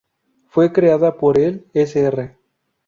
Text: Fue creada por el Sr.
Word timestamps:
Fue 0.47 0.73
creada 0.73 1.15
por 1.19 1.37
el 1.37 1.63
Sr. 1.75 2.33